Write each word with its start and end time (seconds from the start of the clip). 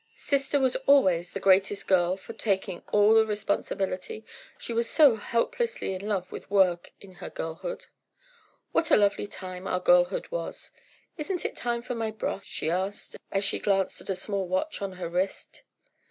"Sister 0.15 0.59
was 0.59 0.75
always 0.87 1.31
the 1.31 1.39
greatest 1.39 1.87
girl 1.87 2.17
for 2.17 2.33
taking 2.33 2.81
all 2.91 3.13
the 3.13 3.23
responsibility, 3.23 4.25
she 4.57 4.73
was 4.73 4.89
so 4.89 5.15
hopelessly 5.15 5.93
in 5.93 6.07
love 6.07 6.31
with 6.31 6.49
work 6.49 6.91
in 6.99 7.11
her 7.21 7.29
girlhood! 7.29 7.85
What 8.71 8.89
a 8.89 8.97
lovely 8.97 9.27
time 9.27 9.67
our 9.67 9.79
girlhood 9.79 10.27
was! 10.31 10.71
Isn't 11.19 11.45
it 11.45 11.55
time 11.55 11.83
for 11.83 11.93
my 11.93 12.09
broth?" 12.09 12.45
she 12.45 12.67
asked, 12.71 13.15
as 13.31 13.43
she 13.45 13.59
glanced 13.59 14.01
at 14.01 14.09
a 14.09 14.15
small 14.15 14.47
watch 14.47 14.81
on 14.81 14.93
her 14.93 15.07
wrist. 15.07 15.61